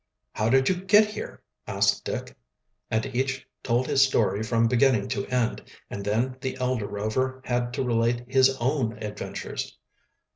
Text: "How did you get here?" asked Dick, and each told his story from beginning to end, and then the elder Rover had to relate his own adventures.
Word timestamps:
"How 0.31 0.49
did 0.49 0.67
you 0.67 0.83
get 0.83 1.11
here?" 1.11 1.43
asked 1.67 2.05
Dick, 2.05 2.35
and 2.89 3.05
each 3.15 3.47
told 3.61 3.85
his 3.85 4.01
story 4.01 4.41
from 4.41 4.67
beginning 4.67 5.09
to 5.09 5.27
end, 5.27 5.61
and 5.91 6.03
then 6.03 6.37
the 6.41 6.57
elder 6.59 6.87
Rover 6.87 7.39
had 7.45 7.71
to 7.75 7.83
relate 7.83 8.25
his 8.27 8.57
own 8.59 8.93
adventures. 8.97 9.77